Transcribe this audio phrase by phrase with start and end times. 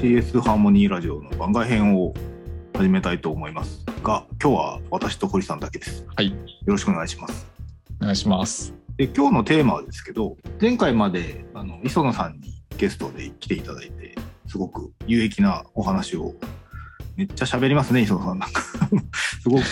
[0.00, 2.14] CS ハーモニーラジオの番外編を
[2.74, 6.06] 始めたいと思いますが、今日は私と堀さんだけです。
[6.16, 6.30] はい。
[6.30, 7.46] よろしくお願いします。
[8.00, 8.72] お願いします。
[8.96, 14.14] で今日のテーマはですけど、前回まであの磯野さんにゲストで来ていただいて、
[14.46, 16.32] すごく有益なお話を、
[17.16, 18.38] めっちゃ喋りますね、磯野さん。
[18.38, 18.62] なんか、
[19.42, 19.64] すごく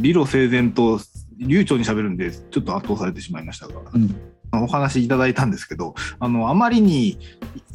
[0.00, 0.98] 理路整然と
[1.38, 4.14] 流暢に喋るんで、ちょっと圧倒されてしまいましたが、うん。
[4.62, 7.18] お話いただいたんですけど、あの、あまりに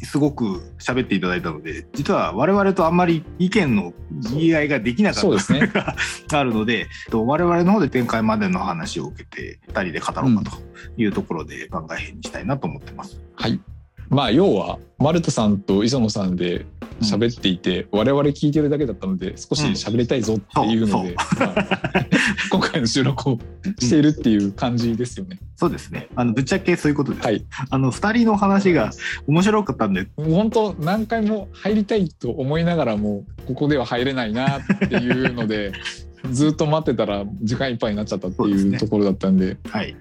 [0.02, 3.92] すごく喋っていただいたので、実は我々とあんまり意見の
[4.30, 5.94] 言い合いができなかったね が
[6.32, 10.58] あるので、と我々の方で展開までの話を受けて、二人で語ろうかと
[10.96, 13.20] いうところで番外編にしたいなと思ってます。
[13.34, 13.60] はい。
[14.10, 16.66] まあ、要は、丸田さんと磯野さんで
[17.00, 21.68] 喋っていて、我々聞いてるだけだったので、少し喋りたいぞっていうので、まあ
[22.50, 23.38] 今回の収録を
[23.78, 25.38] しているっていう感じですよね。
[25.54, 26.08] そうですね。
[26.16, 27.24] あの、ぶっちゃけそういうことです。
[27.24, 27.44] はい。
[27.70, 28.90] あの、二人の話が
[29.28, 35.70] 面白かったんで、本当何回も入りたいと思いながらも、ここでは入れないなっていうので、
[36.32, 39.94] ずっと待ってたら時間いっぱいになっちゃったってそうねいうところだったんで、はい。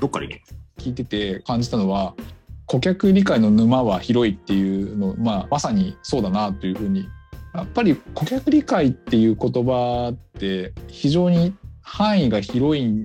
[0.00, 2.14] どっから行きます聞いてて感じたのは
[2.70, 7.08] 顧客理解の沼は広いっていうの、まあ、まさにそうだなというふうに
[7.52, 13.04] やっぱり顧客理解っていう言葉って非常に範囲が広い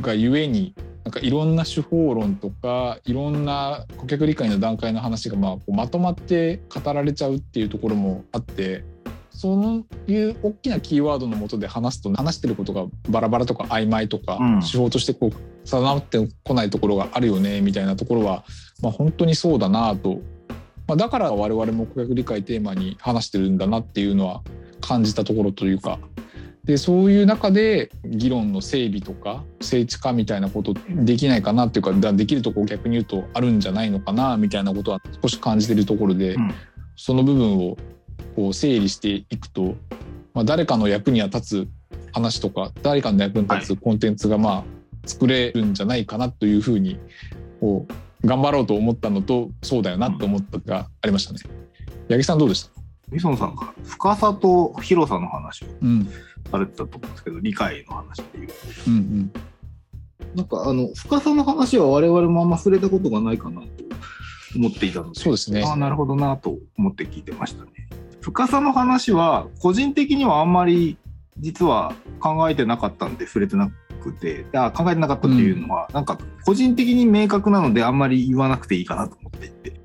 [0.00, 8.82] がゆえになんかいろんな手法論とかいろんな顧客理解の段階の話がまあこうまとまって語られちゃうっていうところもあって
[9.30, 14.60] そういう大きなキーワードのもとで話すと話してることがバラバラとか曖昧とか、うん。
[14.60, 15.32] 手法としてこう
[15.68, 18.44] 定まってこないところがあるよねみたいなところは、
[18.82, 20.20] まあ、本当にそうだなと、
[20.86, 24.42] まあ、だから我々も顧客理解テーマに話してるんだなっていうのは
[24.80, 25.98] 感じたところというか。
[26.64, 36.52] でそういう中で議論の整備とか聖地化みたいなことできないかなっていうかだできるとこ逆に言うとあるんじゃないのかなみたいなことは少し感じてるところで、うん。
[36.94, 37.76] その部分を
[38.36, 39.76] こう整理していくと、
[40.34, 41.68] まあ、誰かの役には立つ
[42.12, 46.98] 話とか誰かの役に立つコンテンツがまあ作れるんじゃないかなというふうに
[47.60, 47.86] こ
[48.22, 51.40] う頑張ろうと思ったのとそうだよなと思ったがありましたね。
[52.08, 52.70] 八木さんどうでした？
[53.14, 56.08] 磯野さんが深さと広さの話をうん
[56.50, 58.48] されてたと思うんですけど、理解の話っていう。
[58.86, 59.32] うんうん
[60.34, 63.66] なんかあの深さの話は我々もあんま触れたことがないかなと
[64.54, 67.70] 思っていたので、そうですねああなるほどなと思って聞いてましたね。
[68.20, 70.98] 深さの話は個人的にはあんまり
[71.38, 79.80] 実は考えてなかったんで触れてなくて、あ考えてなかったっていうのは、なんか個人的に明確なのであんまり言わなくていいかなと思っていて、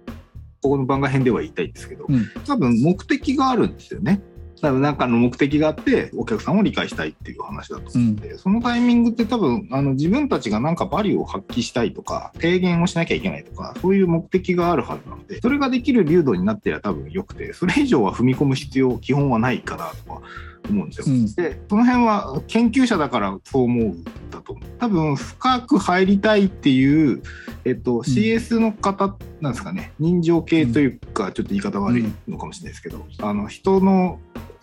[0.62, 2.26] ここの番外編では言いたいんですけど、うん。
[2.46, 4.22] 多分目的があるんですよね。
[4.64, 8.16] 多分何かの目的があってお客さんを理解したいっていう話だと思うん。
[8.16, 20.22] で、そのタイミングって多分あの自分たちが何かバリューを発揮したいとか提言をしなきゃいけないとかそういう目的があるはずなのでそれができる流度になってりゃ多分よくてそれ以上は踏み込む必要基本はないかなとは
[20.70, 21.16] 思うんですよ。
[21.16, 24.70] うんでその辺は研究者だからそう思うんだと思う。
[24.80, 27.22] 多分深く入りたいっていう、
[27.66, 34.20] えっと、CS の方なんですかね人情系というかちょっと言い方悪いのかもしれないですけど、あの人の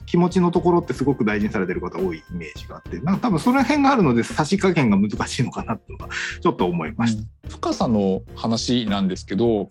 [0.06, 7.22] 気持ちのところってすごく大事にされてる方多いイメージがあってなんか多分その辺があるので差し加減が難しいのかなっていうのはちょっと思いました。
[7.48, 9.68] 深さの話なんですけど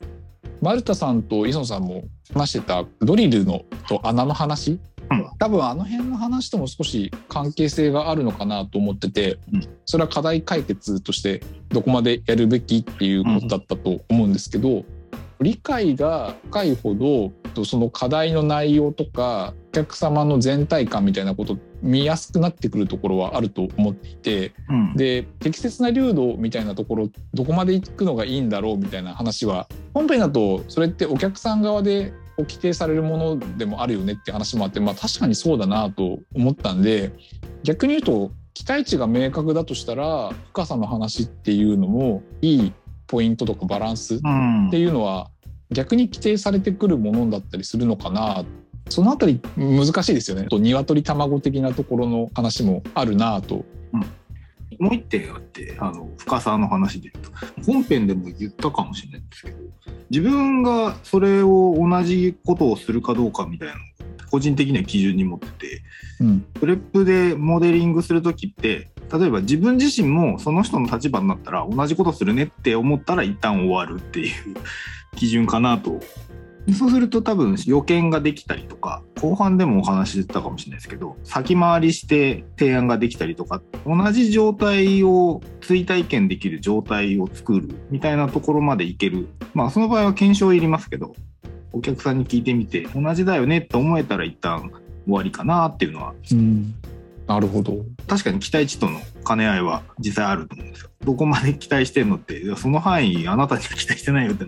[0.61, 2.03] 丸田さんと磯野さんも
[2.33, 4.98] 話してたドリルのと穴の話、うん
[5.39, 9.67] 多分あの辺の話とも少し関係性があるのかなと思ってて、うん。
[9.85, 14.85] それは課題解決としてどこまでやるべきっていうことだったと思うんですけど、
[15.41, 17.31] 理解が深いほど
[17.65, 24.53] その課題の内容とかお客様の全体感みたいなこと見やすくなってくるところはあると思っていて。
[24.69, 24.93] うん。
[24.95, 37.11] で適切な流度みたいなところどこまで行くのがいいんだろうみたいな話は本編だとそれってお客さん側でこう規定されるものでもあるよねって話もあって、まあ、確かにそうだなと思ったんで
[37.63, 42.73] 逆に言うと期待値が明確だとしたら深さの話っていうのもいい
[43.07, 44.69] ポイントとかバランスっうん。
[44.71, 45.29] ていうのは
[45.71, 48.45] 逆に規定されてくるものだったりするのかな。
[48.89, 50.47] そのあたり難しいですよね。
[50.47, 53.65] と鶏卵的なところの話もあるなと
[54.79, 57.31] もう一点あってあの深さの話で言うと
[57.71, 59.57] 本編でも言ったかもしれないんですけど
[60.09, 63.83] 自分がそれを同じことをするかどうかみたいなのを
[64.31, 65.81] 個人的には基準に持ってて
[66.21, 66.41] うん。
[66.53, 74.55] プレップでモデリングする時って例えば自分自身もその人の立場になったら同じことするねって思ったら一旦終わるっていう
[75.15, 75.99] 基準かなと
[76.73, 91.15] そうすると多分予見ができたりとか後半でもお話ししてたかもしれないですけど先回りして提案ができたりとか同じ状態を追体験できる状態を作るみたいなところまでいけるまあその場合は検証いりますけど
[91.71, 94.71] お客さんに聞いてみて同じだよねと思えたら一旦
[95.05, 96.73] 終わりかなっていうのはうん、
[97.29, 97.85] なるほど。
[98.07, 100.89] 確かに期待値との兼ね合いは実際あると思うんですよ。
[101.05, 104.45] どこまで期待してんのってその範囲あなたには期待してないよって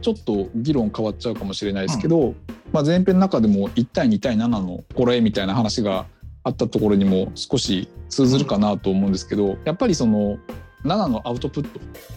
[0.00, 2.34] ちょっと議論変わっちゃうかもしれないですけど、
[2.72, 6.06] まあ、前編の中でも1対2対7のこれみたいな話が
[6.44, 10.38] あったところにも少し通ずるかなと思うんですけどやっぱりその
[10.84, 11.68] 7のアウトプッ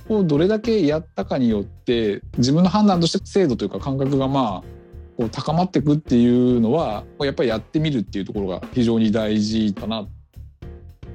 [0.07, 4.81] トをどれだけやったかによって自分の判断として精度というか感覚がまあ
[5.17, 10.01] こう高まっていくっていうのはやっぱりやってみるっていうところが非常に大事かな。
[10.01, 10.07] 1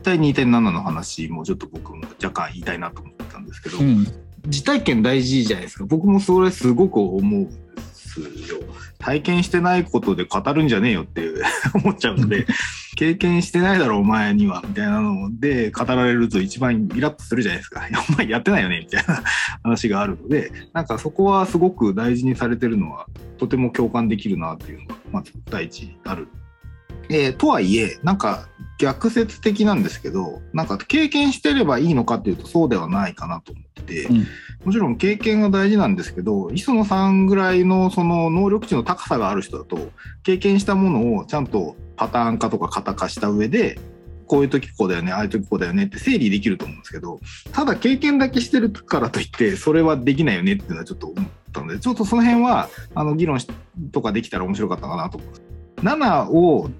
[0.03, 7.51] 対2.7の話もちょっと僕も若干言いたいなと思ったんですけど、うん実体験大事じゃないですか僕もそれすごく思うんで
[7.83, 8.61] すよ
[8.99, 11.29] 体験してないことで語るんじゃねえよって
[11.75, 12.47] 思っちゃうので
[12.97, 19.23] 経験してないだろお前にはみたいなので語られると一番イラッとするじゃないですか お前やってないよねみたいな
[19.63, 23.07] 話があるのでなんかそこはすごく大事にされてるのは
[23.39, 26.29] とても共感できるなっていうのがまず第一ある。
[27.09, 28.49] えーとはいえなんか
[28.79, 34.27] 逆説的なんですけどなんか経験してればいいのかっていうとそうではないかなと思ってて、うん
[34.65, 39.93] もちろん経験が大事なんですけど磯野さんぐらいのその能力値の高さがある人だと
[40.25, 43.79] 経験したものをちゃんとパターン化とか型化した上で
[44.27, 47.21] こういう時こうだよねああいう時こうだよねって整理できると思うんですけど
[47.53, 53.47] ただ経験だけしてるからといってそれはできないよねっていうのはちょっと思ったのでちょっとその辺はあの議論し
[53.93, 55.43] とかできたら面白かったかなと思います。
[55.83, 56.71] 7を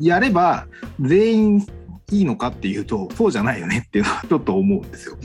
[0.00, 0.66] やれば
[1.00, 1.66] 全員
[2.10, 5.16] いいのかっていうとそうじゃないよねっていうのはちょっと思うんですよ。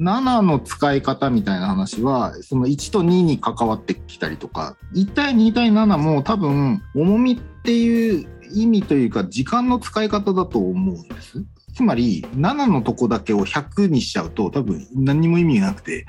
[0.00, 11.44] 7の使い方みたいな話はその1と2に関わってきたりとか1対2対7も多分重みっていう意味というか時間の使い方だと思うんです。
[11.74, 16.06] つまり7のとこだけを100にしちゃうと多分何にも意味がなくて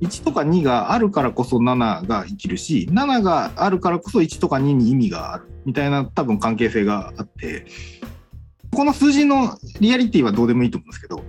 [0.00, 5.50] 1とか2があるからこそ7が生きるし7があるからこそ1とか2に意味がある。
[5.64, 7.66] みたいな多分関係性があって
[8.74, 11.24] この数字のリアリティはどうでもいいと思うんですけど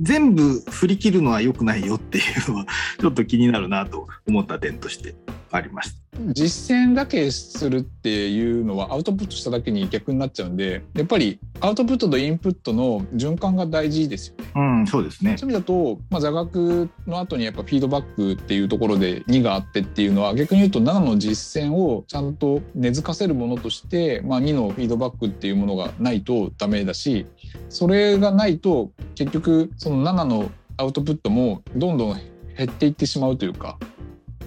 [0.00, 2.66] 全部振り切るのは良くないよっていうのは
[3.00, 5.14] ちょっと気になるなと思った点として
[5.50, 6.02] ありました。
[6.28, 14.44] 実践だけするっていうのはアウトプットしただけに逆になっちゃうんでやっぱりアウトプットとインプットの循環が大事ですよね。
[14.54, 15.38] うん、そうですね。
[15.38, 27.26] そういう意味だと、まあ、座学の後にやっぱフィードバックっていうところで2があってっていうのは逆に言うと7の実践をちゃんと根付かせるものとして、まあ、2のフィードバックっていうものがないとダメだし
[27.68, 32.20] それがないと結局その7のアウトプットもどんどん
[32.56, 33.78] 減っていってしまうというか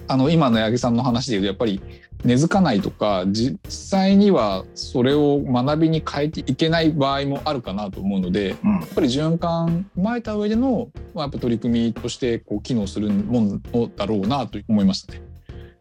[0.08, 1.80] あの今の八木さんの話でいうとやっぱり
[2.24, 15.22] 根付かないとか実際にはそれを学びに変えていけない場合もあるかなと思うのでうんやっぱり循環踏まえた上での、まあ、やっぱ取り組みとしてこう機能するものだろうなと思いましたね。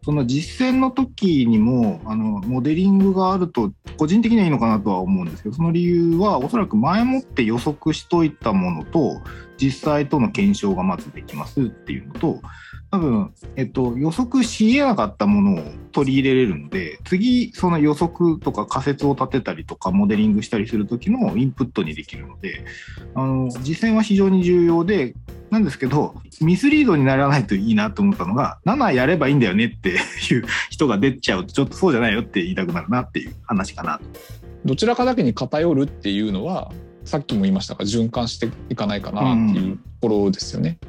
[0.05, 9.19] その実践の時にもあのモデリングがあると個人的にはいいのかなとは思うんですけどその理由はおそらく前もって予測しといたものと
[9.57, 12.39] 実際との検証がまずできますっていうのと
[12.91, 22.63] 多分、えっと、予測し得なかったものを取り入れれるので次その予測とか仮説を立てたりとかモデリングしたりする時のインプットにできるので
[23.15, 25.15] あの実践は非常に重要で
[25.49, 29.93] なんですけどミスリードにならないといいなと思ったのが7やればいいんだよねってい
[30.39, 34.05] う人が出ちゃうとちょっとそうじゃないよって言いたくなるなっていう話かなと。
[34.65, 36.71] どちらかだけに偏るっていうのは
[37.03, 40.79] さっきも言いましたが循環していかないかなっていうところですよね。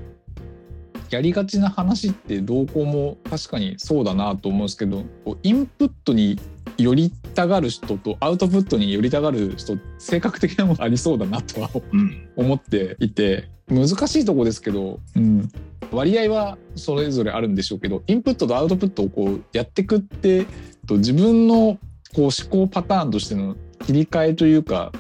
[1.11, 5.05] やりがちな話ってどうこうも確かにそうだなと思うんですけど
[5.43, 6.41] インプットに
[6.79, 15.49] 寄りたがる人とアウトプットに寄りたがる人性格的なものありそうだなとはうん思っていて難しいとこですけど、うん、
[15.91, 20.47] 割合はそれぞれあるんでしょうけどインプットとアウトプットをこうやってくって
[20.87, 21.79] と自分の
[22.15, 24.93] こう思考パターンとしての切り替えというか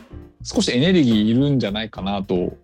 [0.42, 2.56] 少しエネルギーいるんじゃないかなと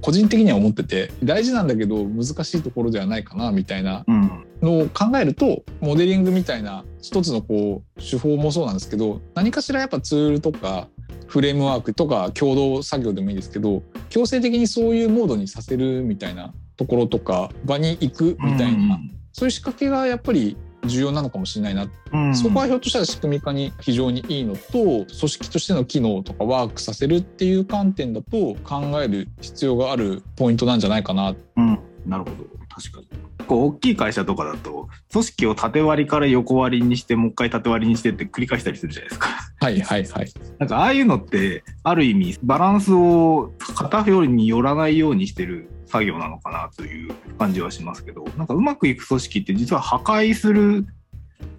[0.00, 4.44] 個人的には思ってて大事なんだけど難しいところではないかなみたいなうん。
[4.62, 10.88] のを考えるとモデリングみたいな一つのこう手法もそうなんですけど何かしらやっぱツールとか
[11.32, 19.00] フレームワークとか共同作業でもいいですけど強制的にそういうモードにさせるみたいなところとか場に行くみたいな、
[19.32, 22.36] そういう仕掛けがやっぱり重要なのかもしれないな、うん。
[22.36, 31.34] そこはひょっとしたら仕組み化に非常にいいのと組織としての機能とかワークさせるっていう観点だと考える必要があるポイントなんじゃないかな。
[31.56, 32.36] うん、なるほど。
[32.68, 33.06] 確かに。
[33.46, 39.28] こう大きい会社とかだと組織を縦割りから横割りにしてもう一回縦割りにしてって繰り返したりするじゃないですか。
[39.60, 40.32] はいはいはい。
[40.58, 50.86] なんかああいうのってある意味バランスを片方に寄らないようにしてる作業なのかなという感じはしますけどなんかうまくいく組織って実は破壊する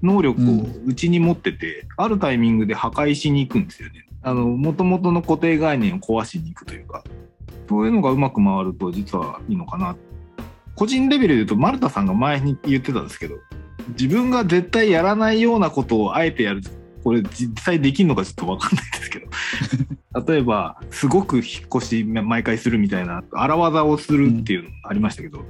[0.02, 4.06] 能力をうちに持ってて、あるタイミングで破壊しに行くんですよね。
[4.22, 7.04] あの、元々の固定概念を壊しに行くというか、
[7.70, 9.96] そういうのがうまく回ると実はいいのかな。
[10.76, 13.36] 個人レベルで言うと、丸田さんが前に言ってたんですけど、
[13.90, 16.62] 自分が絶対やらないようなことをあえてやる。
[17.04, 19.28] これ実際できるのかちょっとわかんないですけど。
[20.26, 25.44] 例えば、すごく引っ越し毎回するみたいな、荒技をするっていうのがありましたけど、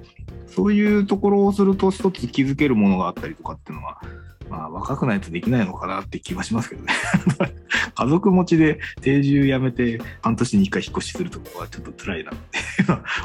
[0.47, 4.01] そういうところをすると一つ気づけるものがあったりとかっていうのは、
[4.49, 6.93] まあ若くないとできないのかなって気はしますけどね。
[7.95, 12.59] 家族持ちで定住やめて半年に一回引っ越しするとかはちょっと辛いなって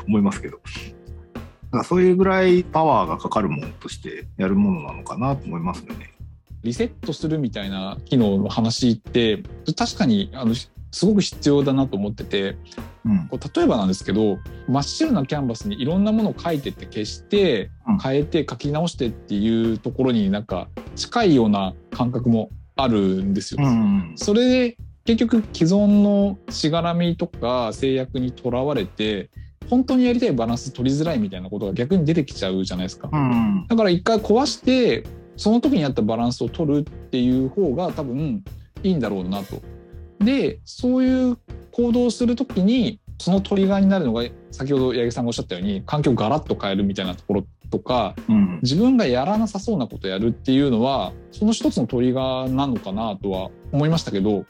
[0.07, 0.61] 思いますけど。
[1.73, 6.15] だそういうぐらいパワーがかかるものとしてやるものなのかなと思いますよね。
[6.63, 9.43] リセットするみたいな機能の話って
[9.77, 10.55] 確かにあの
[10.91, 12.57] すごく必要だなと思ってて、
[13.05, 17.71] うん、こう例えばなんですけど真っ白なキャンバスにいろんなものを書いてって消して
[18.03, 23.65] 変えて書き直してっていうところになんか近いような感覚もあるんですよ。
[23.65, 29.31] うん、それで結局既存のしがらみとか制約にとらわれて
[29.69, 33.11] 本当にやりたいバランス取りづらいみたいなことが逆に出てきちゃうじゃないですか。
[33.13, 35.05] うん、だから一回壊して
[35.37, 38.43] その時にあったバランスを取るっていう方が多分
[38.83, 39.63] いいんだろうなと。
[40.21, 41.39] でそういう
[41.73, 54.45] 行動をする時にそのトリガーになるのが先ほど八木さんがおっしゃったように環境をガラッと変えるみたいなところとか、うん、自分がやらなさそうなことをやるっていうのはその一つのトリガーなのかなとは思いましたけど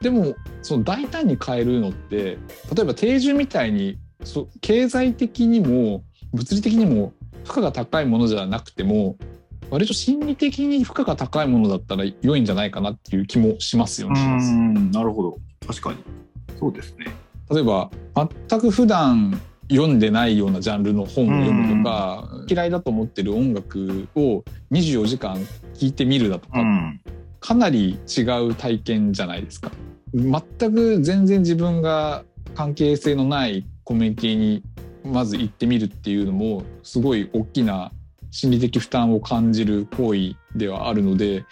[0.00, 2.38] でもその大胆に変えるのって
[2.74, 6.02] 例えば定住みたいにそ経済的にも
[6.32, 7.12] 物理的にも
[7.44, 9.16] 負荷が高いものじゃなくても
[9.70, 14.20] 割と心理的に負荷が高いものだったら良いんじゃないかなっていう気もしますよね。
[14.92, 15.98] なるほど確かに
[16.58, 17.06] そうですね。
[17.50, 17.90] 例えば
[18.48, 19.40] 全く普段
[19.70, 25.36] 読んでないようなジャンルの本を読むとか、嫌いだと思ってる音楽を24時間
[25.74, 26.58] 聴いてみるだとか、
[27.40, 29.70] かなり違う体験じゃないですか。
[30.14, 34.62] 全く全然自分が関係性のないコミュニティに
[35.04, 37.92] まず行ってみるっていうのもすごい大きな
[38.30, 41.44] 心理的負担を感じる行為ではあるので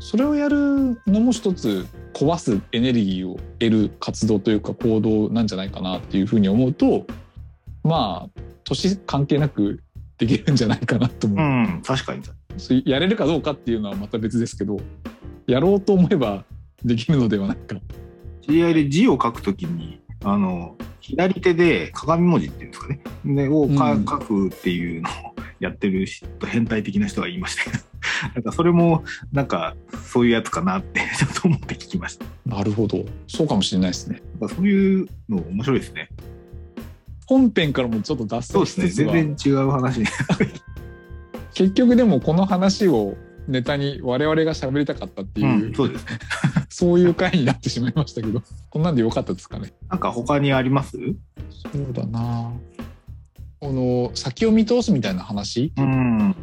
[0.00, 7.06] それをやるのも一つ壊すエネルギーを得る活動というか行動なんじゃないかなっていうふうに思うと
[7.82, 9.80] まあ年関係なく
[10.18, 11.38] できるんじゃないかなと思う。
[11.38, 11.42] う
[11.78, 12.22] ん、確かに
[12.86, 14.78] やれるかどうかっていうのはまた別ですけど
[15.46, 16.44] やろうと思えば
[16.84, 17.76] できるのではないか。
[18.42, 20.76] 知り合いで字を書くときにあの
[21.08, 25.12] 左手で鏡文字っていうんですかね、ねをか、うん、書くっていうのを
[25.60, 27.84] やってる人変態的な人が言いましたけど。
[28.34, 32.24] なんかそれもなんかそういうやつかなってちょっと思って聞きました。
[32.44, 33.04] なるほど。
[33.26, 34.22] そうかもしれないですね。
[34.40, 36.08] そういうの面白いですね。
[37.26, 40.00] 本編からもちょっと脱線しつつは、ね、全然違う話。
[41.54, 43.16] 結局でもこの話を
[43.48, 46.06] ネタに我々が喋りたかったっていう、うん、そうです
[46.78, 49.72] そういう回になってしまいましたけどこんなんでよかったですかね？
[49.88, 50.98] なんか他にあります？
[51.62, 52.52] そうだな。
[53.60, 56.34] この先を見通すみたいな話、うん、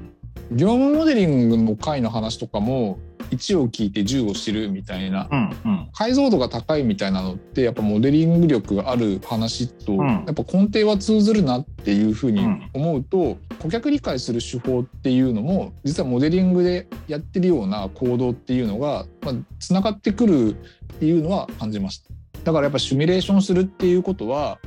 [0.52, 2.98] 業務モデリングの回の話とかも
[3.34, 22.10] 1を聞いて10を知るみたいな、うんうん、解像度が高いみたいなのってやっぱモデリング力がある話と、うん、やっぱ根底は通ずるなっていうふうに思うと、うん、顧客理解する手法っていうのも実はモデリングでやってるような行動っていうのが、まあ、つながってくるっていうのは感じました。
[22.44, 24.60] だからやっぱシミュレーションするっていうことは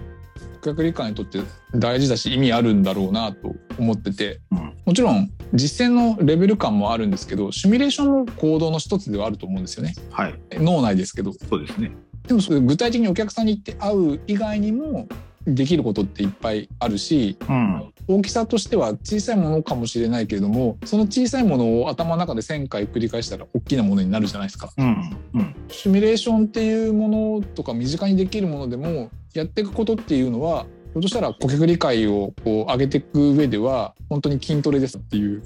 [0.63, 1.41] 顧客理解にとって
[1.75, 11.33] 大事だし意味あるんだろうなと思ってて、うん、もちろん実践のレベル感もあるんですけどシミュレーションの行動の一つではあると思うんですよね、はい、脳内ですけど。
[11.33, 11.93] そうですね。
[12.27, 15.09] でも具体的にお客さんに行って会う以外にも
[15.47, 24.73] できることっていっぱいあるし、うん、大きさとしては小さいものかもしれないけれどもその小さいものを頭の中で1,000回繰り返したら大きなものになるじゃないですか。
[24.77, 27.09] うんうん、シミュレーションっていうも
[27.41, 35.43] のとか身近にできるものでもやっていくことっていうのはひょっとしたら顧客理解をこう上げていく上では本当に筋トレですっていう。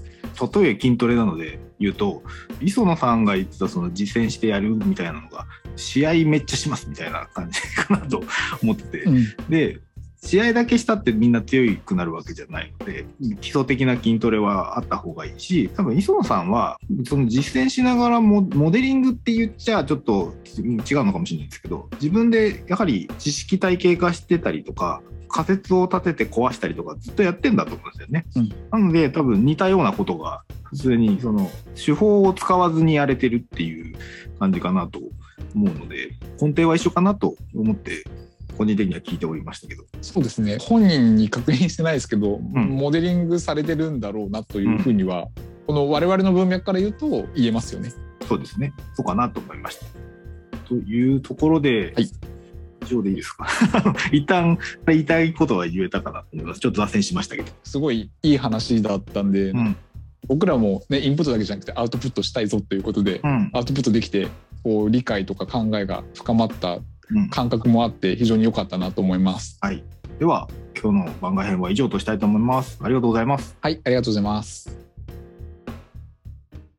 [0.54, 2.22] 例え筋トレなので言うと
[2.60, 8.22] 磯野さんが言ってたその実践してやるみたいなのが試合めっちゃしますみたいな感じかなと
[8.62, 9.80] 思ってて、うん、で
[10.22, 13.06] 試合だけしたってみんな強くなるわけじゃないので
[13.40, 28.26] 基礎的な筋トレはあった方がいいし多分磯野さんはその実践しながらモモデリングって言っちゃちょっと違うのかもしれないですけど自分でやはり知識体系化してたりとか仮説を立てて壊したりとかずっとやってんだと思うんですよね。
[28.36, 33.96] うん、なので多分似たようなことが普通にその手法を使わずにやれてるっていう
[34.38, 35.00] 感じかなと
[35.54, 36.10] 思うので
[36.40, 38.04] 根底は一緒かなと思って
[38.60, 45.28] 個人的には聞いておりましたけどそうですね本人に確認してないですけど、うん、モデリングされてるんだろうなというふうには
[45.66, 47.90] この我々の文脈から言うと言えますよね。
[48.28, 48.74] そうですね。
[48.94, 49.86] そうかなと思いました。
[50.68, 52.10] というところで、はい
[52.82, 53.46] 以上でいいですか？
[54.10, 56.60] 一旦言いたいことは言えたかなと思います。
[56.60, 57.52] ちょっと脱線しましたけど。
[57.62, 59.76] すごいいい話だったんで、うん。
[60.26, 63.50] 僕らもねインプットだけじゃなくてアウトプットしたいぞということで、うん。
[63.52, 64.26] アウトプットできて
[64.64, 66.84] こう理解とか考えが深まったうん
[67.30, 69.58] 感覚もあって非常に良かったなと思います。
[69.60, 69.82] はい。
[70.18, 70.48] では、
[70.80, 72.78] 今日の番外編は以上としたいと思います。
[72.82, 73.56] ありがとうございます。
[73.60, 74.89] はい、ありがとうございます。